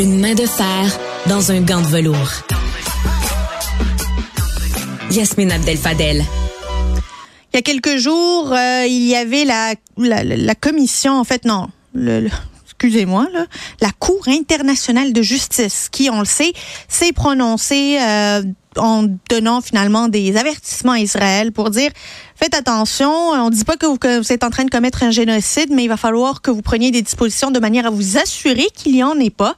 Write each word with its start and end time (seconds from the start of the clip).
Une 0.00 0.20
main 0.20 0.34
de 0.34 0.46
fer 0.46 0.98
dans 1.26 1.50
un 1.50 1.60
gant 1.60 1.80
de 1.80 1.86
velours. 1.86 2.30
Yasmine 5.10 5.50
Abdel-Fadel. 5.50 6.24
Il 7.52 7.56
y 7.56 7.58
a 7.58 7.62
quelques 7.62 7.96
jours, 7.96 8.52
euh, 8.52 8.84
il 8.86 9.06
y 9.06 9.16
avait 9.16 9.44
la, 9.44 9.74
la, 9.96 10.22
la, 10.22 10.54
commission, 10.54 11.18
en 11.18 11.24
fait, 11.24 11.44
non, 11.44 11.68
le, 11.94 12.28
excusez-moi, 12.64 13.26
la 13.80 13.90
Cour 13.98 14.28
internationale 14.28 15.12
de 15.12 15.22
justice, 15.22 15.88
qui, 15.90 16.10
on 16.10 16.20
le 16.20 16.26
sait, 16.26 16.52
s'est 16.86 17.12
prononcée 17.12 17.98
euh, 18.00 18.42
en 18.76 19.04
donnant 19.28 19.60
finalement 19.60 20.08
des 20.08 20.36
avertissements 20.36 20.92
à 20.92 21.00
Israël 21.00 21.52
pour 21.52 21.70
dire 21.70 21.90
faites 22.36 22.54
attention, 22.54 23.10
on 23.10 23.46
ne 23.46 23.54
dit 23.54 23.64
pas 23.64 23.76
que 23.76 23.86
vous, 23.86 23.98
que 23.98 24.18
vous, 24.18 24.32
êtes 24.32 24.44
en 24.44 24.50
train 24.50 24.64
de 24.64 24.70
commettre 24.70 25.02
un 25.02 25.10
génocide, 25.10 25.70
mais 25.72 25.84
il 25.84 25.88
va 25.88 25.96
falloir 25.96 26.42
que 26.42 26.50
vous 26.50 26.62
preniez 26.62 26.90
des 26.90 27.02
dispositions 27.02 27.50
de 27.50 27.58
manière 27.58 27.86
à 27.86 27.90
vous 27.90 28.18
assurer 28.18 28.66
qu'il 28.74 28.92
n'y 28.92 29.02
en 29.02 29.18
ait 29.18 29.30
pas. 29.30 29.56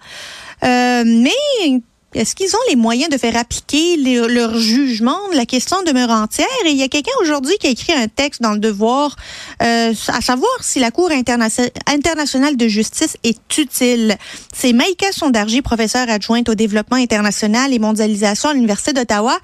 Euh, 0.62 1.04
mais 1.06 1.82
est-ce 2.14 2.34
qu'ils 2.34 2.54
ont 2.56 2.60
les 2.68 2.76
moyens 2.76 3.08
de 3.08 3.16
faire 3.16 3.36
appliquer 3.36 3.96
leur 3.96 4.58
jugement? 4.58 5.18
La 5.32 5.46
question 5.46 5.82
demeure 5.84 6.10
entière. 6.10 6.46
Et 6.66 6.70
il 6.70 6.76
y 6.76 6.82
a 6.82 6.88
quelqu'un 6.88 7.12
aujourd'hui 7.22 7.56
qui 7.58 7.68
a 7.68 7.70
écrit 7.70 7.92
un 7.92 8.08
texte 8.08 8.42
dans 8.42 8.52
le 8.52 8.58
Devoir, 8.58 9.14
euh, 9.62 9.94
à 10.08 10.20
savoir 10.20 10.50
si 10.60 10.80
la 10.80 10.90
Cour 10.90 11.10
internationale 11.12 12.56
de 12.56 12.66
justice 12.66 13.16
est 13.22 13.58
utile. 13.58 14.16
C'est 14.52 14.72
Maïka 14.72 15.12
Sondarji, 15.12 15.62
professeure 15.62 16.10
adjointe 16.10 16.48
au 16.48 16.56
développement 16.56 16.96
international 16.96 17.72
et 17.72 17.78
mondialisation 17.78 18.50
à 18.50 18.54
l'Université 18.54 18.92
d'Ottawa. 18.92 19.38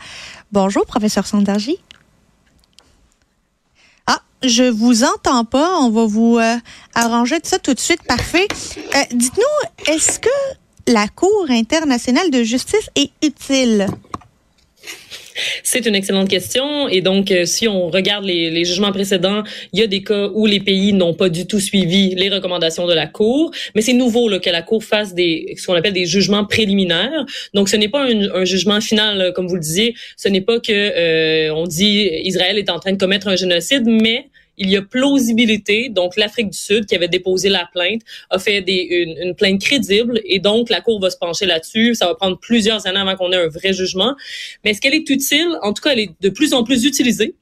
Bonjour, 0.51 0.87
professeur 0.87 1.25
Sondarji. 1.25 1.79
Ah, 4.09 4.21
je 4.43 4.65
vous 4.65 5.05
entends 5.05 5.45
pas. 5.45 5.79
On 5.79 5.91
va 5.91 6.05
vous 6.05 6.39
euh, 6.39 6.57
arranger 6.97 7.39
de 7.39 7.47
ça 7.47 7.61
tout 7.61 7.75
de 7.75 7.81
suite. 7.81 8.03
Parfait. 8.03 8.49
Euh, 8.77 8.99
dites-nous, 9.13 9.93
est-ce 9.93 10.19
que 10.19 10.29
la 10.87 11.09
Cour 11.09 11.47
internationale 11.51 12.31
de 12.31 12.43
justice 12.43 12.91
est 12.95 13.11
utile? 13.23 13.87
C'est 15.63 15.85
une 15.85 15.95
excellente 15.95 16.29
question. 16.29 16.89
Et 16.89 17.03
donc, 17.03 17.31
euh, 17.31 17.45
si 17.45 17.69
on 17.69 17.91
regarde 17.91 18.25
les, 18.25 18.65
jugements 18.65 18.93
précédents, 18.93 19.43
il 19.73 19.81
y 19.81 19.83
a 19.83 19.87
des 19.87 20.03
cas 20.03 20.31
où 20.33 20.47
les 20.47 20.61
pays 20.61 20.93
n'ont 20.95 21.13
pas 21.13 21.29
du 21.29 21.47
tout 21.47 21.61
suivi 21.61 22.15
les 22.15 22.31
recommandations 22.31 22.87
de 22.87 22.95
la 22.95 23.07
Cour. 23.07 23.51
Mais 23.75 23.83
c'est 23.83 23.93
nouveau 23.93 24.29
là, 24.29 24.39
que 24.39 24.49
la 24.49 24.63
Cour 24.63 24.83
fasse 24.83 25.15
des, 25.15 25.55
ce 25.59 25.67
qu'on 25.67 25.75
appelle 25.75 25.93
des 25.93 26.07
jugements 26.07 26.47
préliminaires. 26.47 27.27
Donc, 27.53 27.69
ce 27.69 27.77
n'est 27.77 27.89
pas 27.89 28.05
un, 28.05 28.31
un, 28.35 28.45
jugement 28.45 28.81
final, 28.81 29.33
comme 29.35 29.47
vous 29.47 29.57
le 29.57 29.61
disiez. 29.61 29.95
Ce 30.17 30.29
n'est 30.29 30.41
pas 30.41 30.59
que 30.59 30.73
euh, 30.73 31.55
on 31.55 31.67
dit 31.67 32.09
Israël 32.25 32.57
est 32.59 32.71
en 32.71 32.79
train 32.79 32.93
de 32.93 32.99
commettre 32.99 33.29
un 33.29 33.37
génocide, 33.37 33.85
mais 33.87 34.31
il 34.59 34.71
y 34.71 34.77
a 34.77 34.83
plausibilité. 34.83 35.89
Donc, 35.89 36.17
l'Afrique 36.17 36.51
du 36.51 36.59
Sud, 36.59 36.87
qui 36.87 36.95
avait 36.95 37.09
déposé 37.09 37.49
la 37.49 37.69
plainte, 37.73 38.03
a 38.31 38.39
fait 38.39 38.63
des, 38.63 38.87
une, 38.91 39.17
une, 39.29 39.35
plainte 39.35 39.61
crédible 39.61 40.21
et 40.25 40.39
donc 40.39 40.71
la 40.71 40.81
Cour 40.81 41.01
va 41.01 41.11
se 41.11 41.17
pencher 41.17 41.47
là-dessus. 41.47 41.95
Ça 41.95 42.07
va 42.07 42.15
prendre 42.15 42.39
plusieurs 42.39 42.87
années 42.87 43.01
avant 43.01 43.17
qu'on 43.17 43.33
ait 43.33 43.37
un 43.37 43.49
vrai 43.49 43.73
jugement. 43.73 44.15
Mais 44.65 44.71
est-ce 44.71 44.81
qu'elle 44.81 44.95
est 44.95 45.09
utile? 45.11 45.59
En 45.63 45.73
tout 45.73 45.83
cas, 45.83 45.93
elle 45.93 46.01
est 46.01 46.11
de 46.21 46.29
plus 46.29 46.55
en 46.55 46.65
plus 46.65 46.85
utilisée. 46.85 47.35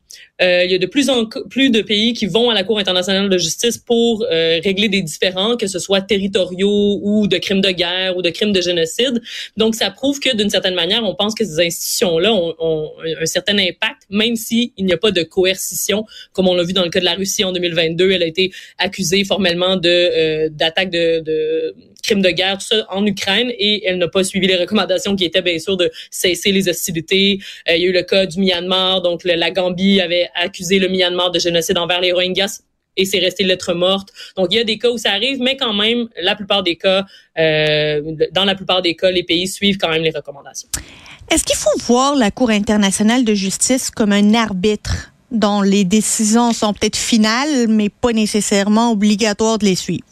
Euh, 0.43 0.65
il 0.65 0.71
y 0.73 0.75
a 0.75 0.79
de 0.79 0.87
plus 0.87 1.11
en 1.11 1.27
plus 1.27 1.71
de 1.71 1.81
pays 1.81 2.13
qui 2.13 2.27
vont 2.27 2.51
à 2.51 2.55
la 2.55 2.65
Cour 2.65 2.81
internationale 2.81 3.29
de 3.29 3.39
justice 3.39 3.79
pour 3.79 4.25
euh, 4.25 4.59
régler 4.65 4.89
des 4.89 5.01
différends, 5.01 5.57
que 5.57 5.69
ce 5.69 5.79
soit 5.79 6.01
territoriaux 6.01 6.99
ou 7.03 7.29
de 7.29 7.37
crimes 7.39 7.61
de 7.61 7.71
guerre 7.71 8.17
ou 8.17 8.23
de 8.23 8.31
crimes 8.31 8.53
de 8.53 8.61
génocide. 8.61 9.23
Donc, 9.57 9.77
ça 9.77 9.91
prouve 9.93 10.19
que 10.19 10.35
d'une 10.35 10.51
certaine 10.51 10.75
manière, 10.75 11.05
on 11.05 11.15
pense 11.15 11.37
que 11.37 11.45
ces 11.45 11.61
institutions-là 11.61 12.35
ont, 12.35 12.55
ont, 12.59 12.91
un 13.21 13.27
certain 13.27 13.57
impact, 13.59 14.03
même 14.11 14.35
s'il 14.35 14.73
n'y 14.79 14.93
a 14.93 14.97
pas 14.97 15.13
de 15.13 15.23
coercition, 15.23 16.05
comme 16.33 16.49
on 16.49 16.55
l'a 16.55 16.65
vu 16.65 16.73
dans 16.73 16.85
le 16.85 16.91
cas 16.91 17.01
de 17.01 17.05
la 17.05 17.15
Russie 17.15 17.45
en 17.45 17.53
2022. 17.53 18.11
Elle 18.11 18.25
a 18.25 18.27
été 18.27 18.53
accusée 18.79 19.25
formellement 19.25 19.77
de 19.77 19.89
euh, 19.89 20.49
d'attaque 20.51 20.91
de, 20.91 21.21
de 21.21 21.75
crimes 22.05 22.23
de 22.23 22.31
guerre, 22.31 22.59
tout 22.59 22.67
ça 22.67 22.87
en 22.91 23.05
Ukraine, 23.05 23.51
et 23.59 23.85
elle 23.87 23.99
n'a 23.99 24.09
pas 24.09 24.23
suivi 24.23 24.47
les 24.47 24.57
recommandations 24.57 25.17
qui 25.17 25.25
étaient 25.25 25.43
bien 25.43 25.59
sûr 25.59 25.77
de 25.77 25.91
cesser 26.11 26.53
les 26.53 26.69
hostilités. 26.69 27.41
il 27.69 27.77
y 27.83 27.85
a 27.85 27.89
eu 27.89 27.93
le 27.93 28.03
cas 28.03 28.27
du 28.27 28.39
Myanmar, 28.39 29.03
donc 29.03 29.25
la 29.25 29.51
Gambie 29.51 30.01
avait 30.01 30.29
accusé 30.35 30.79
le 30.79 30.89
Myanmar 30.89 31.31
de 31.31 31.39
génocide 31.39 31.79
envers 31.79 32.01
les 32.01 32.13
Rohingyas 32.13 32.61
et 32.97 33.05
c'est 33.05 33.19
resté 33.19 33.45
lettre 33.45 33.75
morte. 33.75 34.11
Donc, 34.37 34.49
il 34.51 34.57
y 34.57 34.61
a 34.61 34.65
des 34.65 34.79
cas 34.79 34.91
où 34.91 34.99
ça 34.99 35.11
arrive, 35.13 35.41
mais 35.41 35.57
quand 35.57 35.73
même, 35.73 36.09
la 36.21 36.37
plupart 36.37 36.63
des 36.63 36.77
cas, 36.77 37.05
euh, 37.39 38.01
dans 38.33 38.45
la 38.45 38.55
plupart 38.55 38.83
des 38.83 38.95
cas, 38.95 39.11
les 39.11 39.25
pays 39.25 39.49
suivent 39.49 39.79
quand 39.79 39.89
même 39.89 40.03
les 40.03 40.11
recommandations. 40.11 40.69
Est-ce 41.31 41.45
qu'il 41.45 41.57
faut 41.57 41.77
voir 41.87 42.15
la 42.15 42.31
Cour 42.31 42.51
internationale 42.51 43.25
de 43.25 43.35
justice 43.35 43.91
comme 43.91 44.13
un 44.13 44.35
arbitre 44.35 45.13
dont 45.31 45.63
les 45.63 45.85
décisions 45.85 46.53
sont 46.53 46.73
peut-être 46.73 46.97
finales, 46.97 47.67
mais 47.69 47.89
pas 47.89 48.13
nécessairement 48.13 48.93
obligatoires 48.93 49.59
de 49.59 49.65
les 49.65 49.75
suivre? 49.75 50.05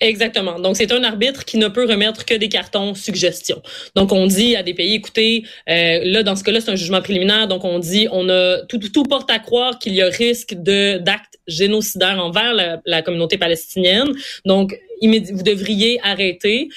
Exactement. 0.00 0.58
Donc, 0.58 0.76
c'est 0.76 0.92
un 0.92 1.04
arbitre 1.04 1.44
qui 1.44 1.58
ne 1.58 1.68
peut 1.68 1.84
remettre 1.84 2.24
que 2.24 2.34
des 2.34 2.48
cartons 2.48 2.94
suggestions. 2.94 3.60
Donc, 3.94 4.12
on 4.12 4.26
dit 4.26 4.56
à 4.56 4.62
des 4.62 4.72
pays, 4.72 4.94
écoutez, 4.94 5.44
euh, 5.68 6.00
là, 6.04 6.22
dans 6.22 6.36
ce 6.36 6.44
cas-là, 6.44 6.62
c'est 6.62 6.70
un 6.70 6.76
jugement 6.76 7.02
préliminaire. 7.02 7.48
Donc, 7.48 7.64
on 7.64 7.78
dit, 7.78 8.08
on 8.10 8.28
a 8.30 8.62
tout, 8.66 8.78
tout 8.78 9.02
porte 9.02 9.30
à 9.30 9.38
croire 9.38 9.78
qu'il 9.78 9.94
y 9.94 10.00
a 10.00 10.06
risque 10.06 10.54
de 10.54 10.98
d'actes 10.98 11.38
génocidaires 11.46 12.18
envers 12.18 12.54
la, 12.54 12.80
la 12.86 13.02
communauté 13.02 13.36
palestinienne. 13.36 14.08
Donc, 14.46 14.74
vous 15.02 15.42
devriez 15.42 16.00
arrêter 16.02 16.68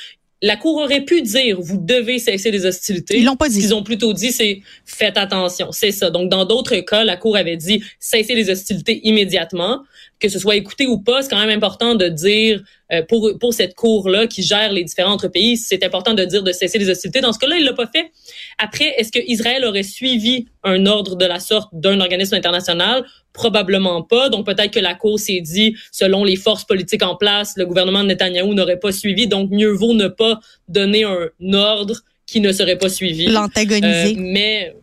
la 0.43 0.57
Cour 0.57 0.81
aurait 0.81 1.05
pu 1.05 1.21
dire 1.21 1.59
vous 1.59 1.77
devez 1.77 2.19
cesser 2.19 2.51
les 2.51 2.65
hostilités. 2.65 3.17
Ils 3.17 3.23
l'ont 3.23 3.37
pas 3.37 3.47
dit. 3.47 3.55
Ce 3.55 3.59
qu'ils 3.61 3.73
ont 3.73 3.81
plutôt 3.81 4.11
dit, 4.11 4.33
c'est 4.33 4.61
faites 4.85 5.17
attention. 5.17 5.71
C'est 5.71 5.91
ça. 5.91 6.09
Donc, 6.09 6.29
dans 6.29 6.43
d'autres 6.43 6.75
cas, 6.79 7.05
la 7.05 7.15
Cour 7.15 7.37
avait 7.37 7.55
dit 7.55 7.81
cessez 7.97 8.35
les 8.35 8.49
hostilités 8.49 8.99
immédiatement. 9.07 9.83
Que 10.19 10.29
ce 10.29 10.39
soit 10.39 10.55
écouté 10.55 10.87
ou 10.87 10.99
pas, 10.99 11.21
c'est 11.21 11.29
quand 11.29 11.39
même 11.45 11.55
important 11.55 11.95
de 11.95 12.07
dire 12.07 12.63
euh, 12.93 13.01
pour 13.09 13.31
pour 13.39 13.53
cette 13.53 13.75
Cour-là 13.75 14.27
qui 14.27 14.41
gère 14.41 14.71
les 14.71 14.83
différents 14.83 15.15
autres 15.15 15.27
pays, 15.27 15.57
c'est 15.57 15.83
important 15.83 16.13
de 16.13 16.23
dire 16.23 16.43
de 16.43 16.51
cesser 16.51 16.77
les 16.77 16.89
hostilités. 16.89 17.19
Dans 17.19 17.33
ce 17.33 17.39
cas-là, 17.39 17.57
il 17.57 17.65
l'a 17.65 17.73
pas 17.73 17.87
fait. 17.87 18.11
Après, 18.57 18.93
est-ce 18.97 19.11
que 19.11 19.19
Israël 19.27 19.65
aurait 19.65 19.83
suivi 19.83 20.45
un 20.63 20.85
ordre 20.85 21.15
de 21.15 21.25
la 21.25 21.39
sorte 21.39 21.69
d'un 21.73 21.99
organisme 21.99 22.35
international? 22.35 23.03
Probablement 23.33 24.01
pas. 24.03 24.29
Donc 24.29 24.45
peut-être 24.45 24.71
que 24.71 24.79
la 24.79 24.95
Cour 24.95 25.19
s'est 25.19 25.41
dit, 25.41 25.75
selon 25.91 26.23
les 26.23 26.37
forces 26.37 26.63
politiques 26.63 27.03
en 27.03 27.15
place, 27.15 27.53
le 27.57 27.65
gouvernement 27.65 28.03
de 28.03 28.09
Netanyahou 28.09 28.53
n'aurait 28.53 28.79
pas 28.79 28.91
suivi. 28.91 29.27
Donc 29.27 29.49
mieux 29.51 29.71
vaut 29.71 29.93
ne 29.93 30.07
pas 30.07 30.39
donner 30.69 31.03
un 31.03 31.53
ordre 31.53 32.01
qui 32.25 32.39
ne 32.39 32.51
serait 32.51 32.77
pas 32.77 32.89
suivi. 32.89 33.25
L'antagoniser. 33.27 34.15
Euh, 34.15 34.15
mais 34.17 34.75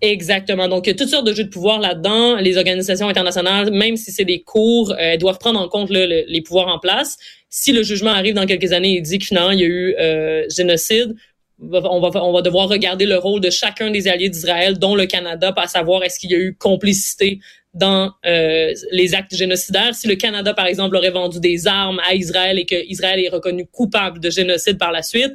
Exactement. 0.00 0.68
Donc, 0.68 0.86
il 0.86 0.90
y 0.90 0.92
a 0.92 0.96
toutes 0.96 1.08
sortes 1.08 1.26
de 1.26 1.32
jeux 1.32 1.44
de 1.44 1.48
pouvoir 1.48 1.80
là-dedans. 1.80 2.36
Les 2.36 2.56
organisations 2.56 3.08
internationales, 3.08 3.70
même 3.70 3.96
si 3.96 4.12
c'est 4.12 4.24
des 4.24 4.42
cours, 4.42 4.92
euh, 4.92 4.96
elles 4.98 5.18
doivent 5.18 5.38
prendre 5.38 5.60
en 5.60 5.68
compte 5.68 5.90
les 5.90 6.42
pouvoirs 6.42 6.68
en 6.68 6.78
place. 6.78 7.16
Si 7.50 7.72
le 7.72 7.82
jugement 7.82 8.10
arrive 8.10 8.34
dans 8.34 8.46
quelques 8.46 8.72
années 8.72 8.96
et 8.96 9.00
dit 9.00 9.18
que 9.18 9.26
finalement 9.26 9.52
il 9.52 9.60
y 9.60 9.62
a 9.62 9.66
eu 9.66 9.94
euh, 9.98 10.44
génocide, 10.48 11.14
on 11.60 12.00
va, 12.00 12.24
on 12.24 12.32
va 12.32 12.42
devoir 12.42 12.68
regarder 12.68 13.06
le 13.06 13.16
rôle 13.16 13.40
de 13.40 13.50
chacun 13.50 13.90
des 13.90 14.08
alliés 14.08 14.28
d'Israël, 14.28 14.78
dont 14.78 14.96
le 14.96 15.06
Canada, 15.06 15.52
pour 15.52 15.64
savoir 15.68 16.02
est-ce 16.02 16.18
qu'il 16.18 16.32
y 16.32 16.34
a 16.34 16.38
eu 16.38 16.56
complicité 16.56 17.38
dans 17.74 18.12
euh, 18.24 18.72
les 18.92 19.14
actes 19.14 19.34
génocidaires. 19.34 19.94
Si 19.94 20.06
le 20.06 20.14
Canada, 20.14 20.54
par 20.54 20.66
exemple, 20.66 20.96
aurait 20.96 21.10
vendu 21.10 21.40
des 21.40 21.66
armes 21.66 22.00
à 22.08 22.14
Israël 22.14 22.58
et 22.58 22.66
que 22.66 22.76
Israël 22.88 23.20
est 23.20 23.28
reconnu 23.28 23.66
coupable 23.66 24.20
de 24.20 24.30
génocide 24.30 24.78
par 24.78 24.92
la 24.92 25.02
suite, 25.02 25.32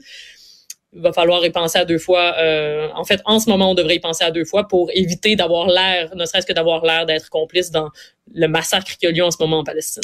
il 0.93 1.01
va 1.01 1.13
falloir 1.13 1.45
y 1.45 1.51
penser 1.51 1.77
à 1.77 1.85
deux 1.85 1.99
fois. 1.99 2.35
Euh, 2.39 2.87
en 2.95 3.03
fait, 3.03 3.21
en 3.25 3.39
ce 3.39 3.49
moment, 3.49 3.71
on 3.71 3.75
devrait 3.75 3.97
y 3.97 3.99
penser 3.99 4.23
à 4.23 4.31
deux 4.31 4.45
fois 4.45 4.67
pour 4.67 4.89
éviter 4.93 5.35
d'avoir 5.35 5.67
l'air, 5.67 6.15
ne 6.15 6.25
serait-ce 6.25 6.47
que 6.47 6.53
d'avoir 6.53 6.83
l'air 6.83 7.05
d'être 7.05 7.29
complice 7.29 7.71
dans 7.71 7.89
le 8.33 8.47
massacre 8.47 8.97
qui 8.97 9.05
a 9.05 9.11
lieu 9.11 9.23
en 9.23 9.31
ce 9.31 9.37
moment 9.39 9.59
en 9.59 9.63
Palestine. 9.63 10.03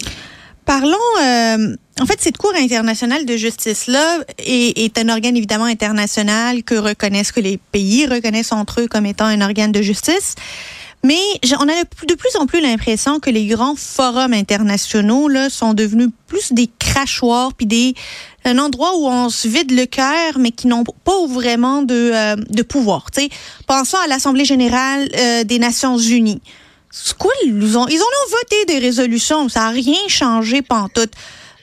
Parlons, 0.65 0.97
euh, 1.21 1.75
en 2.01 2.05
fait, 2.07 2.19
cette 2.19 2.37
Cour 2.37 2.53
internationale 2.55 3.25
de 3.25 3.35
justice-là 3.35 4.19
est, 4.39 4.77
est, 4.77 4.97
un 4.97 5.09
organe 5.09 5.37
évidemment 5.37 5.65
international 5.65 6.63
que 6.63 6.75
reconnaissent, 6.75 7.31
que 7.31 7.39
les 7.39 7.57
pays 7.57 8.07
reconnaissent 8.07 8.51
entre 8.51 8.81
eux 8.81 8.87
comme 8.87 9.05
étant 9.05 9.25
un 9.25 9.41
organe 9.41 9.71
de 9.71 9.83
justice. 9.83 10.35
Mais 11.05 11.19
on 11.59 11.69
a 11.69 11.83
de 12.07 12.15
plus 12.15 12.35
en 12.35 12.47
plus 12.47 12.61
l'impression 12.61 13.19
que 13.19 13.29
les 13.29 13.45
grands 13.45 13.75
forums 13.75 14.33
internationaux 14.33 15.27
là, 15.27 15.51
sont 15.51 15.75
devenus 15.75 16.09
plus 16.25 16.51
des 16.51 16.67
crachoirs, 16.79 17.53
puis 17.53 17.67
des 17.67 17.93
un 18.43 18.57
endroit 18.57 18.95
où 18.97 19.07
on 19.07 19.29
se 19.29 19.47
vide 19.47 19.71
le 19.71 19.85
cœur, 19.85 20.39
mais 20.39 20.49
qui 20.49 20.65
n'ont 20.65 20.83
pas 20.83 21.27
vraiment 21.27 21.83
de, 21.83 22.11
euh, 22.11 22.35
de 22.49 22.63
pouvoir. 22.63 23.05
Pensons 23.67 23.97
à 24.03 24.07
l'Assemblée 24.07 24.45
générale 24.45 25.09
euh, 25.15 25.43
des 25.43 25.59
Nations 25.59 25.97
unies. 25.99 26.41
Ils 27.45 27.77
ont, 27.77 27.87
ils 27.87 28.01
ont 28.01 28.29
voté 28.29 28.65
des 28.67 28.79
résolutions, 28.79 29.47
ça 29.47 29.61
n'a 29.61 29.69
rien 29.69 30.07
changé 30.07 30.63
pantoute. 30.63 31.11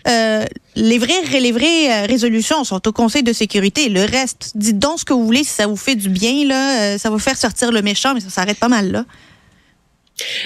Euh, 0.06 0.44
les 0.76 0.98
vraies, 0.98 1.40
les 1.40 1.52
vraies 1.52 2.06
résolutions 2.06 2.62
sont 2.62 2.86
au 2.86 2.92
Conseil 2.92 3.24
de 3.24 3.32
sécurité. 3.32 3.88
Le 3.88 4.04
reste, 4.04 4.52
dites 4.54 4.78
donc 4.78 5.00
ce 5.00 5.04
que 5.04 5.12
vous 5.12 5.24
voulez 5.24 5.42
si 5.42 5.50
ça 5.50 5.66
vous 5.66 5.76
fait 5.76 5.96
du 5.96 6.10
bien, 6.10 6.46
là, 6.46 6.98
ça 6.98 7.10
va 7.10 7.18
faire 7.18 7.36
sortir 7.36 7.72
le 7.72 7.82
méchant, 7.82 8.14
mais 8.14 8.20
ça 8.20 8.30
s'arrête 8.30 8.58
pas 8.58 8.68
mal 8.68 8.92
là. 8.92 9.04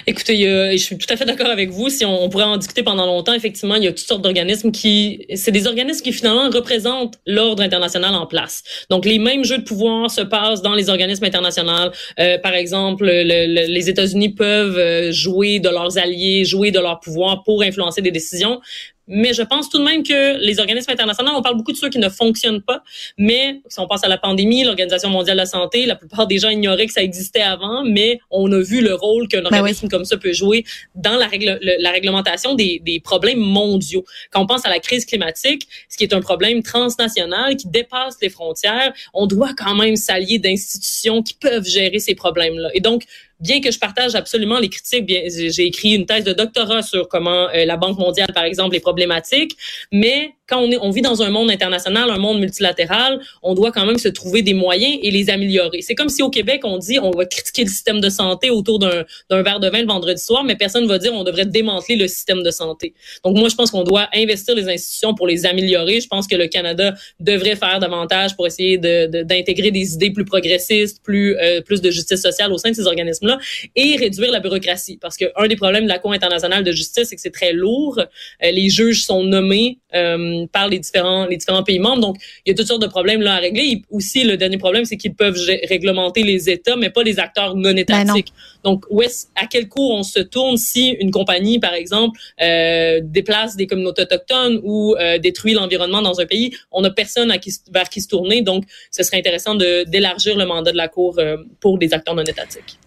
Écoutez, 0.07 0.37
je 0.73 0.77
suis 0.77 0.99
tout 0.99 1.07
à 1.13 1.17
fait 1.17 1.25
d'accord 1.25 1.51
avec 1.51 1.71
vous. 1.71 1.89
Si 1.89 2.05
on, 2.05 2.29
pourrait 2.29 2.45
en 2.45 2.57
discuter 2.57 2.83
pendant 2.83 3.07
longtemps, 3.07 3.35
effectivement, 3.35 3.75
il 3.77 3.85
y 3.85 3.87
a 3.87 3.91
toutes 3.91 4.07
sortes 4.07 4.23
d'organismes 4.23 4.71
qui, 4.71 5.27
c'est 5.35 5.53
des 5.53 5.67
organismes 5.67 6.03
qui 6.03 6.13
finalement 6.13 6.49
représentent 6.51 7.19
l'ordre 7.27 7.63
international 7.63 8.15
en 8.15 8.27
place. 8.27 8.63
Donc, 8.91 9.05
les 9.05 9.19
mêmes 9.19 9.45
jeux 9.45 9.59
de 9.59 9.65
pouvoir 9.65 10.11
se 10.11 10.21
passent 10.21 10.63
dans 10.63 10.75
les 10.75 10.89
organismes 10.89 11.25
internationaux. 11.25 11.91
Euh, 12.21 12.39
par 12.39 12.55
exemple, 12.55 13.07
les 13.07 13.89
États-Unis 13.89 14.31
peuvent 14.31 14.79
euh, 14.79 15.13
jouer 15.13 15.61
de 15.61 15.69
leurs 15.69 15.99
alliés, 15.99 16.45
jouer 16.45 16.71
de 16.71 16.81
leur 16.81 17.01
pouvoir 17.01 17.43
pour 17.43 17.63
influencer 17.63 18.03
des 18.03 18.11
décisions 18.11 18.61
Mais 19.09 19.33
je 19.33 19.43
pense 19.43 19.69
tout 19.69 19.79
de 19.79 19.85
même 19.85 20.03
que 20.03 20.39
les 20.39 20.59
organismes 20.59 20.91
internationaux, 20.91 21.33
on 21.35 21.43
parle 21.43 21.57
beaucoup 21.57 21.73
de 21.73 21.77
ceux 21.77 21.89
qui 21.89 21.99
ne 21.99 22.09
fonctionnent 22.09 22.63
pas, 22.63 22.83
mais 23.17 23.61
si 23.69 23.79
on 23.79 23.87
pense 23.87 24.03
à 24.05 24.09
la 24.09 24.19
pandémie, 24.19 24.65
l'Organisation 24.65 25.11
mondiale 25.11 25.37
de 25.37 25.43
la 25.43 25.47
santé, 25.47 25.87
la 25.87 25.95
plupart 25.95 26.27
des 26.27 26.39
gens 26.39 26.49
ignoraient 26.49 26.87
que 26.87 26.93
ça 26.93 27.03
existait 27.03 27.43
avant, 27.43 27.85
mais 27.85 28.19
on 28.31 28.51
a 28.53 28.59
vu 28.59 28.81
le 28.81 28.95
rôle 28.95 29.29
qu'un 29.29 29.43
ben 29.43 29.55
organisme 29.55 29.89
comme 29.89 30.05
ça 30.05 30.17
peut 30.17 30.33
jouer 30.33 30.65
dans 30.95 31.17
la, 31.17 31.27
règle, 31.27 31.59
la 31.61 31.91
réglementation 31.91 32.55
des, 32.55 32.81
des 32.85 33.01
problèmes 33.01 33.39
mondiaux. 33.39 34.05
Quand 34.31 34.43
on 34.43 34.47
pense 34.47 34.67
à 34.67 34.71
la 34.71 34.81
crise 34.81 35.05
climatique, 35.05 35.69
ce 35.89 35.97
qui 35.97 36.05
est 36.05 36.13
un 36.13 36.21
problème 36.21 36.63
transnational 36.63 37.57
qui 37.57 37.69
dépasse 37.69 38.17
les 38.21 38.29
frontières, 38.29 38.93
on 39.15 39.27
doit 39.27 39.53
quand 39.57 39.75
même 39.75 39.97
s'allier 39.97 40.39
d'institutions 40.39 41.23
qui 41.23 41.35
peuvent 41.35 41.67
gérer 41.67 41.99
ces 41.99 42.15
problèmes-là. 42.15 42.71
Et 42.75 42.81
donc, 42.81 43.05
bien 43.41 43.61
que 43.61 43.71
je 43.71 43.79
partage 43.79 44.15
absolument 44.15 44.59
les 44.59 44.69
critiques, 44.69 45.07
j'ai 45.09 45.67
écrit 45.67 45.95
une 45.95 46.07
thèse 46.07 46.25
de 46.25 46.33
doctorat 46.33 46.83
sur 46.83 47.09
comment 47.09 47.49
euh, 47.49 47.65
la 47.65 47.77
Banque 47.77 47.99
mondiale, 47.99 48.33
par 48.35 48.45
exemple, 48.45 48.77
est 48.77 48.81
problématique, 48.81 49.57
mais 49.93 50.35
quand 50.49 50.61
on, 50.61 50.71
est, 50.71 50.79
on 50.81 50.91
vit 50.91 51.03
dans 51.03 51.23
un 51.23 51.31
monde 51.31 51.51
international, 51.51 52.11
un 52.11 52.19
monde 52.19 52.41
multilatéral, 52.41 53.21
on 53.43 53.55
doit 53.55 53.73
quand 53.73 53.85
même 53.85 53.99
se 53.99 54.09
trouver 54.09 54.43
des 54.43 54.55
moyens 54.55 54.99
et 55.03 55.11
les 55.11 55.31
améliorer. 55.31 55.83
C'est 55.83 55.95
comme 55.95 56.09
si 56.09 56.23
au 56.23 56.31
Québec, 56.31 56.61
on 56.65 56.79
dit 56.79 56.99
on 56.99 57.11
va 57.11 57.27
critiquer 57.27 57.65
le 57.65 57.71
système 57.71 58.01
de 58.01 58.09
santé 58.09 58.51
autour 58.51 58.79
d'un 58.79 59.05
verre 59.43 59.61
de 59.61 59.69
vin 59.69 59.81
le 59.81 59.87
vendredi 59.87 60.23
soir, 60.23 60.45
mais 60.45 60.57
personne 60.57 60.85
ne 60.85 60.89
va 60.89 60.99
dire 60.99 61.13
on 61.13 61.25
devrait 61.25 61.47
démanteler 61.47 61.97
le 61.97 62.09
système 62.09 62.43
de 62.43 62.51
santé. 62.51 62.95
Donc 63.25 63.37
moi, 63.37 63.49
je 63.49 63.55
pense 63.55 63.71
qu'on 63.71 63.85
doit 63.85 64.09
investir 64.15 64.55
les 64.55 64.69
institutions 64.69 65.15
pour 65.15 65.27
les 65.27 65.47
améliorer. 65.47 66.01
Je 66.01 66.09
pense 66.09 66.27
que 66.27 66.37
le 66.37 66.47
Canada 66.47 66.95
devrait 67.21 67.57
faire 67.57 67.79
davantage 67.81 68.37
pour 68.37 68.47
essayer 68.47 68.79
d'intégrer 68.79 69.71
de, 69.71 69.75
des 69.75 69.95
idées 69.95 70.11
plus 70.11 70.25
progressistes, 70.25 71.03
plus 71.03 71.37
euh, 71.39 71.61
plus 71.61 71.81
de 71.81 71.91
justice 71.91 72.21
sociale 72.21 72.53
au 72.53 72.59
sein 72.59 72.71
de 72.71 72.75
ces 72.75 72.87
organismes-là 72.87 73.39
et 73.75 73.97
réduire 73.97 74.31
la 74.31 74.41
bureaucratie. 74.41 74.99
Parce 75.01 75.17
que 75.17 75.25
un 75.37 75.49
des 75.49 75.57
problèmes 75.57 75.85
de 75.85 75.89
la 75.89 75.99
Cour 75.99 76.13
internationale 76.13 76.65
de 76.65 76.73
justice, 76.73 77.09
c'est 77.09 77.17
que 77.17 77.23
c'est 77.23 77.31
très 77.31 77.53
lourd. 77.53 77.99
Euh, 77.99 78.51
les 78.51 78.69
juges 78.69 79.05
sont 79.05 79.25
nommés 79.25 79.79
euh, 79.95 80.36
par 80.53 80.69
les 80.69 80.79
différents 80.79 81.27
les 81.27 81.37
différents 81.37 81.63
pays 81.63 81.79
membres. 81.79 82.01
Donc, 82.01 82.17
il 82.45 82.51
y 82.51 82.53
a 82.53 82.55
toutes 82.55 82.67
sortes 82.67 82.83
de 82.83 82.87
problèmes 82.87 83.23
là 83.23 83.35
à 83.35 83.39
régler. 83.39 83.83
aussi, 83.91 84.25
le 84.25 84.37
dernier 84.37 84.59
problème, 84.59 84.85
c'est 84.85 84.97
qu'ils 84.97 85.15
peuvent 85.15 85.39
réglementer 85.69 86.23
les 86.23 86.51
États, 86.51 86.77
mais 86.77 86.91
pas 86.91 87.03
les 87.03 87.19
acteurs 87.19 87.55
non 87.55 87.73
ben 87.73 87.79
étatiques. 87.79 88.33
Donc, 88.65 88.85
où 88.91 89.03
est 89.03 89.29
à 89.35 89.47
quel 89.47 89.69
cours 89.69 89.93
on 89.95 90.03
se 90.03 90.21
tourne 90.21 90.57
si 90.57 90.89
une 91.01 91.11
compagnie, 91.11 91.59
par 91.59 91.75
exemple, 91.75 92.19
euh, 92.43 93.01
déplace 93.03 93.57
des 93.57 93.67
communautés 93.67 94.03
autochtones 94.03 94.61
ou 94.63 94.97
euh, 94.97 95.19
détruit 95.19 95.55
l'environnement 95.55 96.03
dans 96.03 96.21
un 96.21 96.27
pays, 96.27 96.53
on 96.73 96.81
n'a 96.81 96.91
personne 96.91 97.31
à 97.31 97.39
qui, 97.39 97.53
vers 97.71 97.89
qui 97.89 98.01
se 98.01 98.09
tourner. 98.09 98.43
Donc, 98.43 98.65
ce 98.91 99.03
serait 99.03 99.19
intéressant 99.19 99.55
d'élargir 99.55 100.37
le 100.37 100.47
mandat 100.47 100.73
de 100.73 100.77
la 100.77 100.89
Cour 100.89 101.17
euh, 101.19 101.37
pour 101.61 101.79
des 101.79 101.93
acteurs 101.95 102.15
non 102.15 102.25
étatiques. 102.25 102.79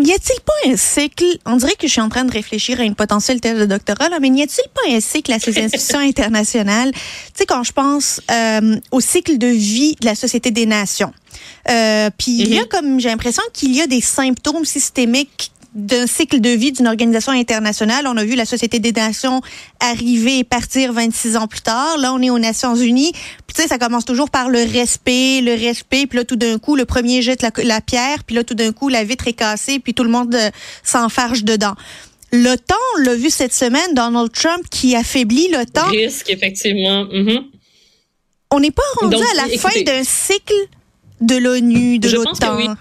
Y 0.00 0.12
a-t-il 0.12 0.40
pas 0.40 0.72
un 0.72 0.76
cycle, 0.76 1.24
on 1.44 1.56
dirait 1.56 1.74
que 1.74 1.86
je 1.86 1.92
suis 1.92 2.00
en 2.00 2.08
train 2.08 2.24
de 2.24 2.32
réfléchir 2.32 2.80
à 2.80 2.84
une 2.84 2.94
potentielle 2.94 3.40
thèse 3.40 3.58
de 3.58 3.66
doctorat, 3.66 4.08
là, 4.08 4.18
mais 4.20 4.30
n'y 4.30 4.42
a-t-il 4.42 4.68
pas 4.70 4.96
un 4.96 5.00
cycle 5.00 5.32
à 5.32 5.38
ces 5.38 5.58
institutions 5.62 5.98
internationales? 5.98 6.92
Tu 6.92 7.00
sais, 7.34 7.46
quand 7.46 7.62
je 7.62 7.72
pense 7.72 8.20
euh, 8.30 8.76
au 8.90 9.00
cycle 9.00 9.38
de 9.38 9.46
vie 9.46 9.96
de 10.00 10.06
la 10.06 10.14
Société 10.14 10.50
des 10.50 10.66
Nations, 10.66 11.12
euh, 11.70 12.10
puis 12.16 12.32
il 12.32 12.54
y 12.54 12.58
a 12.58 12.62
mm-hmm. 12.62 12.68
comme, 12.68 13.00
j'ai 13.00 13.08
l'impression 13.08 13.42
qu'il 13.52 13.74
y 13.74 13.80
a 13.80 13.86
des 13.86 14.00
symptômes 14.00 14.64
systémiques 14.64 15.51
d'un 15.74 16.06
cycle 16.06 16.40
de 16.40 16.50
vie 16.50 16.72
d'une 16.72 16.86
organisation 16.86 17.32
internationale. 17.32 18.06
On 18.06 18.16
a 18.16 18.24
vu 18.24 18.34
la 18.34 18.44
Société 18.44 18.78
des 18.78 18.92
Nations 18.92 19.40
arriver 19.80 20.38
et 20.38 20.44
partir 20.44 20.92
26 20.92 21.36
ans 21.36 21.46
plus 21.46 21.62
tard. 21.62 21.96
Là, 21.98 22.12
on 22.12 22.20
est 22.20 22.30
aux 22.30 22.38
Nations 22.38 22.74
Unies. 22.74 23.12
Puis, 23.12 23.54
tu 23.54 23.62
sais, 23.62 23.68
ça 23.68 23.78
commence 23.78 24.04
toujours 24.04 24.30
par 24.30 24.50
le 24.50 24.58
respect, 24.58 25.40
le 25.40 25.52
respect. 25.52 26.06
Puis 26.06 26.18
là, 26.18 26.24
tout 26.24 26.36
d'un 26.36 26.58
coup, 26.58 26.76
le 26.76 26.84
premier 26.84 27.22
jette 27.22 27.42
la, 27.42 27.80
pierre. 27.80 28.24
Puis 28.24 28.36
là, 28.36 28.44
tout 28.44 28.54
d'un 28.54 28.72
coup, 28.72 28.88
la 28.88 29.04
vitre 29.04 29.28
est 29.28 29.32
cassée. 29.32 29.78
Puis 29.78 29.94
tout 29.94 30.04
le 30.04 30.10
monde 30.10 30.34
euh, 30.34 30.50
s'enfarge 30.82 31.44
dedans. 31.44 31.74
L'OTAN, 32.32 32.74
on 32.96 33.02
l'a 33.02 33.14
vu 33.14 33.30
cette 33.30 33.52
semaine, 33.52 33.94
Donald 33.94 34.32
Trump 34.32 34.64
qui 34.70 34.94
affaiblit 34.96 35.48
l'OTAN. 35.48 35.88
Risque, 35.88 36.30
effectivement. 36.30 37.04
Mm-hmm. 37.04 37.44
On 38.50 38.60
n'est 38.60 38.70
pas 38.70 38.82
rendu 39.00 39.16
à 39.16 39.46
la 39.46 39.58
fin 39.58 39.80
d'un 39.82 40.04
cycle 40.04 40.54
de 41.22 41.36
l'ONU, 41.36 41.98
de 41.98 42.10
l'OTAN. 42.10 42.76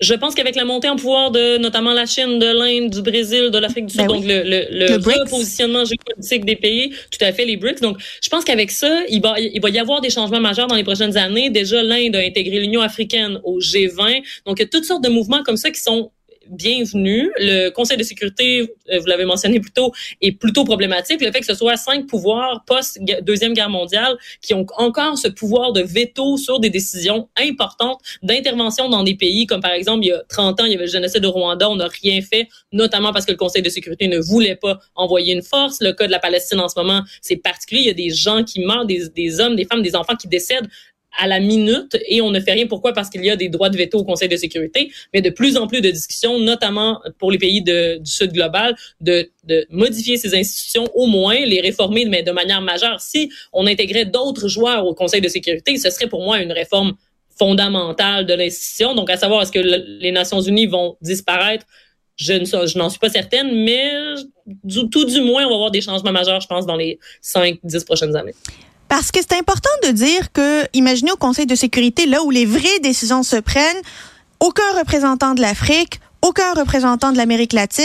Je 0.00 0.14
pense 0.14 0.34
qu'avec 0.34 0.56
la 0.56 0.64
montée 0.64 0.88
en 0.88 0.96
pouvoir 0.96 1.30
de 1.30 1.58
notamment 1.58 1.92
la 1.92 2.04
Chine, 2.04 2.38
de 2.38 2.46
l'Inde, 2.46 2.90
du 2.90 3.02
Brésil, 3.02 3.50
de 3.50 3.58
l'Afrique 3.58 3.86
du 3.86 3.94
Sud, 3.94 4.02
ben 4.02 4.08
donc 4.08 4.24
le, 4.24 4.42
le, 4.42 4.66
le, 4.70 4.96
repositionnement 4.96 5.84
géopolitique 5.84 6.44
des 6.44 6.56
pays, 6.56 6.90
tout 7.10 7.24
à 7.24 7.32
fait 7.32 7.46
les 7.46 7.56
BRICS. 7.56 7.80
Donc, 7.80 7.98
je 8.22 8.28
pense 8.28 8.44
qu'avec 8.44 8.70
ça, 8.70 9.02
il 9.08 9.22
va, 9.22 9.38
il 9.40 9.60
va 9.60 9.70
y 9.70 9.78
avoir 9.78 10.00
des 10.00 10.10
changements 10.10 10.40
majeurs 10.40 10.66
dans 10.66 10.74
les 10.74 10.84
prochaines 10.84 11.16
années. 11.16 11.48
Déjà, 11.48 11.82
l'Inde 11.82 12.16
a 12.16 12.20
intégré 12.20 12.60
l'Union 12.60 12.82
africaine 12.82 13.40
au 13.44 13.58
G20. 13.58 14.22
Donc, 14.44 14.58
il 14.58 14.62
y 14.62 14.64
a 14.64 14.68
toutes 14.68 14.84
sortes 14.84 15.02
de 15.04 15.08
mouvements 15.08 15.42
comme 15.42 15.56
ça 15.56 15.70
qui 15.70 15.80
sont 15.80 16.10
bienvenue. 16.50 17.30
Le 17.38 17.70
Conseil 17.70 17.96
de 17.96 18.02
sécurité, 18.02 18.74
euh, 18.90 18.98
vous 18.98 19.06
l'avez 19.06 19.24
mentionné 19.24 19.60
plus 19.60 19.70
tôt, 19.70 19.92
est 20.20 20.32
plutôt 20.32 20.64
problématique. 20.64 21.20
Le 21.20 21.30
fait 21.32 21.40
que 21.40 21.46
ce 21.46 21.54
soit 21.54 21.76
cinq 21.76 22.06
pouvoirs 22.06 22.64
post-deuxième 22.66 23.52
guerre 23.52 23.70
mondiale 23.70 24.16
qui 24.42 24.54
ont 24.54 24.66
encore 24.76 25.18
ce 25.18 25.28
pouvoir 25.28 25.72
de 25.72 25.82
veto 25.82 26.36
sur 26.36 26.60
des 26.60 26.70
décisions 26.70 27.28
importantes 27.36 28.00
d'intervention 28.22 28.88
dans 28.88 29.02
des 29.02 29.14
pays 29.14 29.46
comme 29.46 29.60
par 29.60 29.72
exemple 29.72 30.04
il 30.04 30.08
y 30.08 30.12
a 30.12 30.22
30 30.28 30.60
ans, 30.60 30.64
il 30.64 30.72
y 30.72 30.74
avait 30.74 30.86
le 30.86 30.90
génocide 30.90 31.24
au 31.24 31.30
Rwanda, 31.30 31.68
on 31.70 31.76
n'a 31.76 31.88
rien 31.88 32.20
fait, 32.20 32.48
notamment 32.72 33.12
parce 33.12 33.24
que 33.24 33.32
le 33.32 33.38
Conseil 33.38 33.62
de 33.62 33.68
sécurité 33.68 34.08
ne 34.08 34.18
voulait 34.18 34.56
pas 34.56 34.78
envoyer 34.94 35.32
une 35.34 35.42
force. 35.42 35.78
Le 35.80 35.92
cas 35.92 36.06
de 36.06 36.12
la 36.12 36.18
Palestine 36.18 36.60
en 36.60 36.68
ce 36.68 36.78
moment, 36.78 37.02
c'est 37.20 37.36
particulier. 37.36 37.80
Il 37.82 37.86
y 37.86 37.90
a 37.90 37.94
des 37.94 38.10
gens 38.10 38.44
qui 38.44 38.60
meurent, 38.60 38.86
des, 38.86 39.08
des 39.08 39.40
hommes, 39.40 39.56
des 39.56 39.64
femmes, 39.64 39.82
des 39.82 39.96
enfants 39.96 40.16
qui 40.16 40.28
décèdent 40.28 40.68
à 41.18 41.26
la 41.26 41.40
minute 41.40 41.96
et 42.08 42.20
on 42.20 42.30
ne 42.30 42.40
fait 42.40 42.52
rien. 42.52 42.66
Pourquoi? 42.66 42.92
Parce 42.92 43.10
qu'il 43.10 43.24
y 43.24 43.30
a 43.30 43.36
des 43.36 43.48
droits 43.48 43.70
de 43.70 43.76
veto 43.76 43.98
au 43.98 44.04
Conseil 44.04 44.28
de 44.28 44.36
sécurité, 44.36 44.92
mais 45.12 45.22
de 45.22 45.30
plus 45.30 45.56
en 45.56 45.66
plus 45.66 45.80
de 45.80 45.90
discussions, 45.90 46.38
notamment 46.38 47.00
pour 47.18 47.30
les 47.30 47.38
pays 47.38 47.62
du 47.62 48.00
Sud 48.04 48.32
global, 48.32 48.76
de, 49.00 49.30
de 49.44 49.66
modifier 49.70 50.16
ces 50.16 50.34
institutions, 50.34 50.86
au 50.94 51.06
moins 51.06 51.38
les 51.44 51.60
réformer, 51.60 52.04
mais 52.04 52.22
de 52.22 52.32
manière 52.32 52.60
majeure. 52.60 53.00
Si 53.00 53.30
on 53.52 53.66
intégrait 53.66 54.06
d'autres 54.06 54.48
joueurs 54.48 54.86
au 54.86 54.94
Conseil 54.94 55.20
de 55.20 55.28
sécurité, 55.28 55.76
ce 55.78 55.90
serait 55.90 56.08
pour 56.08 56.22
moi 56.22 56.40
une 56.40 56.52
réforme 56.52 56.94
fondamentale 57.38 58.26
de 58.26 58.34
l'institution. 58.34 58.94
Donc, 58.94 59.10
à 59.10 59.16
savoir, 59.16 59.42
est-ce 59.42 59.52
que 59.52 59.58
les 59.58 60.12
Nations 60.12 60.40
unies 60.40 60.66
vont 60.66 60.96
disparaître? 61.00 61.66
Je, 62.16 62.32
ne, 62.32 62.78
n'en 62.78 62.88
suis 62.88 62.98
pas 62.98 63.10
certaine, 63.10 63.62
mais 63.62 63.92
tout 64.90 65.04
du 65.04 65.20
moins, 65.20 65.44
on 65.44 65.50
va 65.50 65.54
avoir 65.54 65.70
des 65.70 65.82
changements 65.82 66.12
majeurs, 66.12 66.40
je 66.40 66.46
pense, 66.46 66.64
dans 66.64 66.76
les 66.76 66.98
5-10 67.22 67.84
prochaines 67.84 68.16
années. 68.16 68.34
Parce 68.88 69.10
que 69.10 69.20
c'est 69.20 69.36
important 69.36 69.70
de 69.84 69.90
dire 69.90 70.32
que, 70.32 70.66
imaginez 70.72 71.10
au 71.10 71.16
Conseil 71.16 71.46
de 71.46 71.54
sécurité, 71.54 72.06
là 72.06 72.22
où 72.22 72.30
les 72.30 72.46
vraies 72.46 72.78
décisions 72.82 73.22
se 73.22 73.36
prennent, 73.36 73.82
aucun 74.40 74.72
représentant 74.78 75.34
de 75.34 75.40
l'Afrique, 75.40 76.00
aucun 76.22 76.52
représentant 76.54 77.12
de 77.12 77.16
l'Amérique 77.16 77.52
latine. 77.52 77.84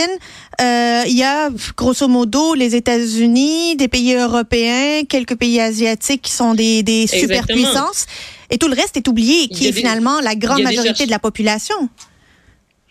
Euh, 0.60 1.02
il 1.06 1.16
y 1.16 1.22
a 1.22 1.50
grosso 1.76 2.08
modo 2.08 2.54
les 2.54 2.74
États-Unis, 2.74 3.76
des 3.76 3.88
pays 3.88 4.14
européens, 4.14 5.02
quelques 5.08 5.36
pays 5.36 5.60
asiatiques 5.60 6.22
qui 6.22 6.32
sont 6.32 6.54
des, 6.54 6.82
des 6.82 7.06
superpuissances. 7.06 8.06
Et 8.50 8.58
tout 8.58 8.68
le 8.68 8.74
reste 8.74 8.96
est 8.96 9.08
oublié, 9.08 9.48
qui 9.48 9.66
est 9.68 9.72
finalement 9.72 10.20
la 10.20 10.34
grande 10.34 10.62
majorité 10.62 11.06
de 11.06 11.10
la 11.10 11.18
population. 11.18 11.88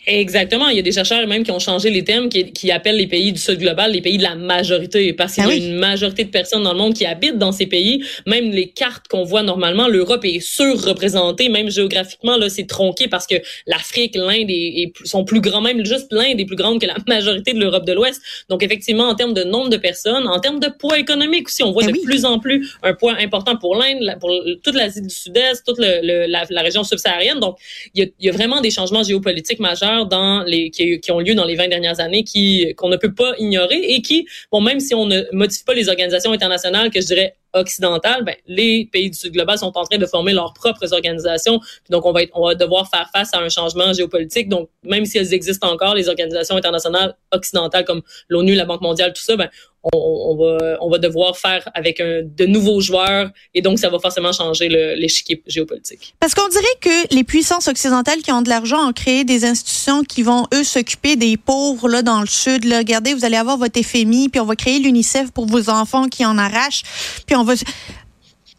Exactement. 0.06 0.68
Il 0.68 0.76
y 0.76 0.80
a 0.80 0.82
des 0.82 0.92
chercheurs 0.92 1.24
même 1.28 1.44
qui 1.44 1.52
ont 1.52 1.60
changé 1.60 1.88
les 1.88 2.02
thèmes, 2.02 2.28
qui, 2.28 2.52
qui 2.52 2.72
appellent 2.72 2.96
les 2.96 3.06
pays 3.06 3.32
du 3.32 3.38
Sud 3.38 3.58
global 3.58 3.92
les 3.92 4.00
pays 4.00 4.18
de 4.18 4.22
la 4.22 4.34
majorité, 4.34 5.12
parce 5.12 5.34
qu'il 5.34 5.44
y 5.44 5.46
a 5.46 5.50
ah 5.50 5.54
une 5.54 5.76
majorité 5.76 6.24
de 6.24 6.30
personnes 6.30 6.64
dans 6.64 6.72
le 6.72 6.78
monde 6.78 6.94
qui 6.94 7.06
habitent 7.06 7.38
dans 7.38 7.52
ces 7.52 7.66
pays. 7.66 8.04
Même 8.26 8.50
les 8.50 8.68
cartes 8.68 9.06
qu'on 9.08 9.22
voit 9.22 9.42
normalement, 9.42 9.86
l'Europe 9.86 10.24
est 10.24 10.40
surreprésentée, 10.40 11.48
même 11.48 11.70
géographiquement, 11.70 12.36
là, 12.36 12.48
c'est 12.48 12.66
tronqué 12.66 13.06
parce 13.06 13.26
que 13.26 13.36
l'Afrique, 13.66 14.16
l'Inde 14.16 14.48
est, 14.48 14.92
sont 15.04 15.24
plus 15.24 15.40
grands, 15.40 15.60
même 15.60 15.84
juste 15.84 16.12
l'Inde 16.12 16.40
est 16.40 16.44
plus 16.44 16.56
grande 16.56 16.80
que 16.80 16.86
la 16.86 16.96
majorité 17.06 17.52
de 17.52 17.60
l'Europe 17.60 17.86
de 17.86 17.92
l'Ouest. 17.92 18.20
Donc, 18.48 18.64
effectivement, 18.64 19.08
en 19.08 19.14
termes 19.14 19.34
de 19.34 19.44
nombre 19.44 19.68
de 19.68 19.76
personnes, 19.76 20.26
en 20.26 20.40
termes 20.40 20.58
de 20.58 20.68
poids 20.68 20.98
économique 20.98 21.46
aussi, 21.48 21.62
on 21.62 21.70
voit 21.70 21.84
ah 21.86 21.92
de 21.92 21.98
plus 22.02 22.24
en 22.24 22.40
plus 22.40 22.76
un 22.82 22.94
poids 22.94 23.14
important 23.20 23.56
pour 23.56 23.76
l'Inde, 23.76 24.16
pour 24.20 24.30
toute 24.64 24.74
l'Asie 24.74 25.02
du 25.02 25.10
Sud-Est, 25.10 25.64
toute 25.64 25.78
le, 25.78 26.26
la, 26.26 26.44
la, 26.48 26.62
région 26.62 26.82
subsaharienne. 26.82 27.38
Donc, 27.38 27.56
il 27.94 28.02
y, 28.02 28.06
a, 28.06 28.08
il 28.18 28.26
y 28.26 28.28
a 28.28 28.32
vraiment 28.32 28.60
des 28.60 28.70
changements 28.70 29.02
géopolitiques 29.02 29.60
majeurs 29.60 29.91
dans 30.08 30.42
les 30.42 30.70
qui, 30.70 31.00
ont 31.10 31.20
lieu 31.20 31.34
dans 31.34 31.44
les 31.44 31.56
20 31.56 31.68
dernières 31.68 32.00
années 32.00 32.24
qui 32.24 32.74
qu'on 32.76 32.88
ne 32.88 32.96
peut 32.96 33.14
pas 33.14 33.32
ignorer 33.38 33.76
et 33.76 34.02
qui 34.02 34.26
bon 34.50 34.60
même 34.60 34.80
si 34.80 34.94
on 34.94 35.06
ne 35.06 35.22
modifie 35.32 35.64
pas 35.64 35.74
les 35.74 35.88
organisations 35.88 36.32
internationales 36.32 36.90
que 36.90 37.00
je 37.00 37.06
dirais 37.06 37.34
occidentales, 37.54 38.24
ben, 38.24 38.34
les 38.46 38.88
pays 38.92 39.10
du 39.10 39.18
Sud 39.18 39.32
global 39.32 39.58
sont 39.58 39.72
en 39.76 39.84
train 39.84 39.98
de 39.98 40.06
former 40.06 40.32
leurs 40.32 40.52
propres 40.52 40.92
organisations. 40.92 41.60
donc, 41.90 42.06
on 42.06 42.12
va, 42.12 42.22
être, 42.22 42.32
on 42.34 42.46
va 42.46 42.54
devoir 42.54 42.88
faire 42.88 43.08
face 43.14 43.34
à 43.34 43.38
un 43.38 43.48
changement 43.48 43.92
géopolitique. 43.92 44.48
Donc, 44.48 44.68
même 44.82 45.04
si 45.04 45.18
elles 45.18 45.34
existent 45.34 45.70
encore, 45.70 45.94
les 45.94 46.08
organisations 46.08 46.56
internationales 46.56 47.14
occidentales 47.32 47.84
comme 47.84 48.02
l'ONU, 48.28 48.54
la 48.54 48.64
Banque 48.64 48.80
mondiale, 48.80 49.12
tout 49.12 49.22
ça, 49.22 49.36
ben, 49.36 49.48
on, 49.92 50.36
va, 50.36 50.78
on 50.80 50.88
va 50.88 50.98
devoir 50.98 51.36
faire 51.36 51.68
avec 51.74 52.00
un, 52.00 52.22
de 52.22 52.46
nouveaux 52.46 52.80
joueurs 52.80 53.30
et 53.54 53.62
donc 53.62 53.78
ça 53.78 53.88
va 53.90 53.98
forcément 53.98 54.32
changer 54.32 54.68
l'échiquier 54.96 55.42
géopolitique. 55.46 56.14
Parce 56.20 56.34
qu'on 56.34 56.48
dirait 56.48 56.64
que 56.80 57.14
les 57.14 57.24
puissances 57.24 57.68
occidentales 57.68 58.22
qui 58.22 58.30
ont 58.30 58.42
de 58.42 58.48
l'argent 58.48 58.88
ont 58.88 58.92
créé 58.92 59.24
des 59.24 59.44
institutions 59.44 60.04
qui 60.04 60.22
vont, 60.22 60.46
eux, 60.54 60.62
s'occuper 60.62 61.16
des 61.16 61.36
pauvres 61.36 61.88
là, 61.88 62.02
dans 62.02 62.20
le 62.20 62.26
sud. 62.26 62.64
Là. 62.64 62.78
Regardez, 62.78 63.14
vous 63.14 63.24
allez 63.24 63.36
avoir 63.36 63.56
votre 63.56 63.80
FMI, 63.80 64.28
puis 64.28 64.40
on 64.40 64.44
va 64.44 64.54
créer 64.54 64.78
l'UNICEF 64.78 65.32
pour 65.32 65.46
vos 65.46 65.68
enfants 65.68 66.08
qui 66.08 66.24
en 66.24 66.38
arrachent, 66.38 66.82
puis 67.26 67.34
on 67.34 67.41
va... 67.42 67.54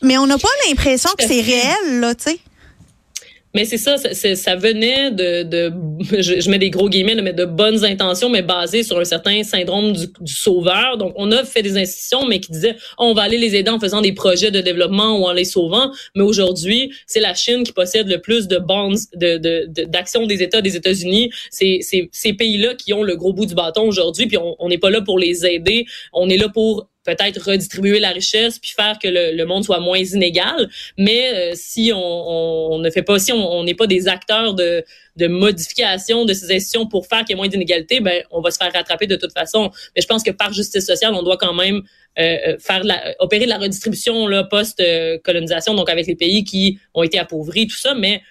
Mais 0.01 0.17
on 0.17 0.27
n'a 0.27 0.37
pas 0.37 0.49
l'impression 0.67 1.09
que 1.17 1.25
c'est 1.25 1.41
réel, 1.41 1.99
là, 1.99 2.13
tu 2.15 2.31
sais. 2.31 2.39
Mais 3.55 3.65
c'est 3.65 3.77
ça, 3.77 3.97
ça, 3.97 4.55
venait 4.55 5.11
de, 5.11 5.43
de 5.43 5.71
je, 6.19 6.49
mets 6.49 6.57
des 6.57 6.71
gros 6.71 6.89
guillemets, 6.89 7.13
mais 7.21 7.33
de 7.33 7.45
bonnes 7.45 7.85
intentions, 7.85 8.27
mais 8.27 8.41
basées 8.41 8.81
sur 8.81 8.97
un 8.99 9.03
certain 9.03 9.43
syndrome 9.43 9.93
du, 9.93 10.07
du, 10.21 10.33
sauveur. 10.33 10.97
Donc, 10.97 11.13
on 11.17 11.31
a 11.31 11.43
fait 11.43 11.61
des 11.61 11.77
institutions, 11.77 12.25
mais 12.25 12.39
qui 12.39 12.51
disaient, 12.51 12.75
oh, 12.97 13.05
on 13.09 13.13
va 13.13 13.21
aller 13.21 13.37
les 13.37 13.55
aider 13.55 13.69
en 13.69 13.79
faisant 13.79 14.01
des 14.01 14.13
projets 14.13 14.49
de 14.49 14.59
développement 14.59 15.19
ou 15.19 15.25
en 15.25 15.33
les 15.33 15.45
sauvant. 15.45 15.91
Mais 16.15 16.23
aujourd'hui, 16.23 16.91
c'est 17.05 17.19
la 17.19 17.35
Chine 17.35 17.63
qui 17.63 17.73
possède 17.73 18.07
le 18.07 18.19
plus 18.19 18.47
de 18.47 18.57
bonds 18.57 18.95
de, 19.13 19.37
de, 19.37 20.25
des 20.25 20.43
États 20.43 20.61
des 20.61 20.75
États-Unis. 20.75 21.29
C'est 21.51 21.79
ces 21.81 22.33
pays-là 22.33 22.73
qui 22.73 22.91
ont 22.93 23.03
le 23.03 23.15
gros 23.15 23.33
bout 23.33 23.45
du 23.45 23.53
bâton 23.53 23.83
aujourd'hui, 23.83 24.25
puis 24.25 24.37
on 24.37 24.67
n'est 24.67 24.79
pas 24.79 24.89
là 24.89 25.01
pour 25.01 25.19
les 25.19 25.45
aider. 25.45 25.85
On 26.11 26.27
est 26.27 26.37
là 26.37 26.49
pour 26.49 26.87
peut-être 27.03 27.41
redistribuer 27.41 27.99
la 27.99 28.09
richesse 28.09 28.59
puis 28.59 28.71
faire 28.71 28.97
que 28.99 29.07
le, 29.07 29.43
monde 29.45 29.63
soit 29.63 29.79
moins 29.79 29.99
inégal. 29.99 30.69
Mais 30.97 31.33
euh, 31.33 31.51
si 31.55 31.91
on, 31.93 32.73
on, 32.73 32.79
ne 32.79 32.89
fait 32.89 33.03
pas, 33.03 33.19
si 33.19 33.31
on 33.31 33.63
n'est 33.63 33.75
pas 33.75 33.87
des 33.87 34.07
acteurs 34.07 34.53
de, 34.53 34.83
de 35.15 35.27
modification 35.27 36.25
de 36.25 36.33
ces 36.33 36.45
institutions 36.45 36.87
pour 36.87 37.07
faire 37.07 37.19
qu'il 37.19 37.31
y 37.31 37.33
ait 37.33 37.35
moins 37.35 37.47
d'inégalité, 37.47 37.99
ben 37.99 38.23
on 38.31 38.41
va 38.41 38.51
se 38.51 38.57
faire 38.57 38.71
rattraper 38.71 39.07
de 39.07 39.15
toute 39.15 39.33
façon. 39.33 39.71
Mais 39.95 40.01
je 40.01 40.07
pense 40.07 40.23
que 40.23 40.31
par 40.31 40.53
justice 40.53 40.85
sociale, 40.85 41.13
on 41.13 41.23
doit 41.23 41.37
quand 41.37 41.53
même 41.53 41.81
euh, 42.19 42.37
euh, 42.47 42.57
faire 42.59 42.83
la, 42.83 43.15
opérer 43.19 43.45
de 43.45 43.49
la 43.49 43.57
redistribution 43.57 44.27
là 44.27 44.43
post 44.43 44.81
colonisation, 45.23 45.73
donc 45.73 45.89
avec 45.89 46.07
les 46.07 46.15
pays 46.15 46.43
qui 46.43 46.79
ont 46.93 47.03
été 47.03 47.19
appauvris, 47.19 47.67
tout 47.67 47.77
ça. 47.77 47.93
Mais 47.95 48.21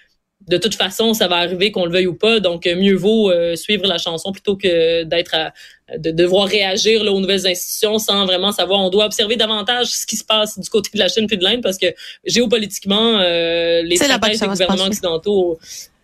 de 0.47 0.57
toute 0.57 0.75
façon, 0.75 1.13
ça 1.13 1.27
va 1.27 1.37
arriver 1.37 1.71
qu'on 1.71 1.85
le 1.85 1.91
veuille 1.91 2.07
ou 2.07 2.15
pas. 2.15 2.39
Donc, 2.39 2.65
mieux 2.65 2.95
vaut 2.95 3.31
suivre 3.55 3.85
la 3.87 3.97
chanson 3.97 4.31
plutôt 4.31 4.55
que 4.55 5.03
d'être 5.03 5.33
à, 5.35 5.53
de 5.97 6.11
devoir 6.11 6.47
réagir 6.47 7.03
là, 7.03 7.11
aux 7.11 7.19
nouvelles 7.19 7.45
institutions 7.45 7.99
sans 7.99 8.25
vraiment 8.25 8.51
savoir. 8.51 8.79
On 8.79 8.89
doit 8.89 9.05
observer 9.05 9.35
davantage 9.35 9.87
ce 9.87 10.05
qui 10.05 10.15
se 10.15 10.23
passe 10.23 10.57
du 10.57 10.69
côté 10.69 10.89
de 10.93 10.99
la 10.99 11.07
Chine 11.07 11.27
puis 11.27 11.37
de 11.37 11.43
l'Inde 11.43 11.61
parce 11.61 11.77
que 11.77 11.87
géopolitiquement, 12.25 13.19
euh, 13.19 13.81
les 13.83 13.97
stratèges 13.97 14.39
des 14.39 14.47
gouvernements 14.47 14.85
occidentaux 14.85 15.59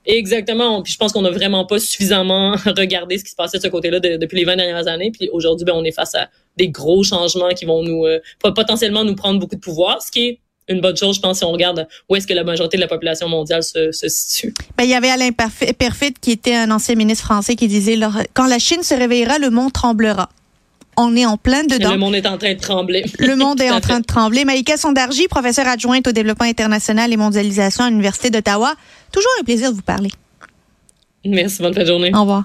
Exactement. 0.05 0.81
Puis 0.81 0.93
je 0.93 0.97
pense 0.97 1.11
qu'on 1.11 1.21
n'a 1.21 1.29
vraiment 1.29 1.65
pas 1.65 1.77
suffisamment 1.77 2.51
regardé 2.65 3.17
ce 3.17 3.23
qui 3.23 3.29
se 3.31 3.35
passait 3.35 3.57
de 3.57 3.63
ce 3.63 3.67
côté-là 3.67 3.99
depuis 3.99 4.37
les 4.37 4.45
20 4.45 4.55
dernières 4.55 4.87
années. 4.87 5.11
Puis 5.11 5.29
aujourd'hui, 5.31 5.65
ben, 5.65 5.73
on 5.75 5.83
est 5.83 5.91
face 5.91 6.15
à 6.15 6.29
des 6.57 6.69
gros 6.69 7.03
changements 7.03 7.49
qui 7.49 7.65
vont 7.65 7.83
nous 7.83 8.05
euh, 8.05 8.19
potentiellement 8.39 9.03
nous 9.03 9.15
prendre 9.15 9.39
beaucoup 9.39 9.55
de 9.55 9.61
pouvoir, 9.61 10.01
ce 10.01 10.11
qui 10.11 10.27
est 10.27 10.39
une 10.69 10.81
bonne 10.81 10.95
chose, 10.95 11.15
je 11.17 11.21
pense, 11.21 11.39
si 11.39 11.43
on 11.43 11.51
regarde 11.51 11.87
où 12.07 12.15
est-ce 12.15 12.27
que 12.27 12.33
la 12.33 12.43
majorité 12.43 12.77
de 12.77 12.81
la 12.81 12.87
population 12.87 13.27
mondiale 13.27 13.63
se, 13.63 13.91
se 13.91 14.07
situe. 14.07 14.53
Ben, 14.77 14.83
il 14.83 14.89
y 14.89 14.93
avait 14.93 15.09
Alain 15.09 15.31
Perfit, 15.31 16.13
qui 16.21 16.31
était 16.31 16.55
un 16.55 16.71
ancien 16.71 16.95
ministre 16.95 17.25
français, 17.25 17.55
qui 17.55 17.67
disait 17.67 17.97
Quand 18.33 18.47
la 18.47 18.59
Chine 18.59 18.83
se 18.83 18.93
réveillera, 18.93 19.39
le 19.39 19.49
monde 19.49 19.73
tremblera. 19.73 20.29
On 20.95 21.15
est 21.15 21.25
en 21.25 21.37
plein 21.37 21.63
dedans. 21.63 21.91
le 21.91 21.97
monde 21.97 22.15
est 22.15 22.27
en 22.27 22.37
train 22.37 22.53
de 22.53 22.59
trembler. 22.59 23.05
Le 23.19 23.35
monde 23.35 23.61
est 23.61 23.71
en 23.71 23.79
train 23.79 23.99
de 24.01 24.05
trembler. 24.05 24.43
Maïka 24.43 24.75
Sondarji, 24.75 25.27
professeure 25.27 25.67
adjointe 25.67 26.07
au 26.07 26.11
développement 26.11 26.45
international 26.47 27.13
et 27.13 27.17
mondialisation 27.17 27.85
à 27.85 27.89
l'Université 27.89 28.29
d'Ottawa. 28.29 28.73
Toujours 29.11 29.31
un 29.39 29.43
plaisir 29.43 29.71
de 29.71 29.75
vous 29.75 29.81
parler. 29.81 30.09
Merci, 31.25 31.61
bonne 31.61 31.73
fin 31.73 31.81
de 31.81 31.87
journée. 31.87 32.11
Au 32.13 32.21
revoir. 32.21 32.43